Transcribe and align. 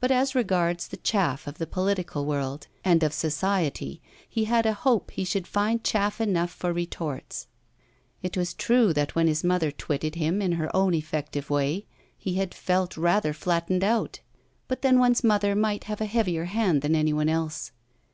But 0.00 0.10
as 0.10 0.34
regards 0.34 0.86
the 0.86 0.98
chaff 0.98 1.46
of 1.46 1.56
the 1.56 1.66
political 1.66 2.26
world 2.26 2.66
and 2.84 3.02
of 3.02 3.14
society 3.14 4.02
he 4.28 4.44
had 4.44 4.66
a 4.66 4.74
hope 4.74 5.10
he 5.12 5.24
should 5.24 5.46
find 5.46 5.82
chaff 5.82 6.20
enough 6.20 6.50
for 6.50 6.74
retorts. 6.74 7.48
It 8.22 8.36
was 8.36 8.52
true 8.52 8.92
that 8.92 9.14
when 9.14 9.28
his 9.28 9.42
mother 9.42 9.70
twitted 9.70 10.14
him 10.16 10.42
in 10.42 10.52
her 10.60 10.68
own 10.76 10.92
effective 10.92 11.48
way 11.48 11.86
he 12.18 12.34
had 12.34 12.52
felt 12.52 12.98
rather 12.98 13.32
flattened 13.32 13.82
out; 13.82 14.20
but 14.68 14.82
then 14.82 14.98
one's 14.98 15.24
mother 15.24 15.54
might 15.56 15.84
have 15.84 16.02
a 16.02 16.04
heavier 16.04 16.44
hand 16.44 16.82
than 16.82 16.94
any 16.94 17.14
one 17.14 17.30
else. 17.30 17.72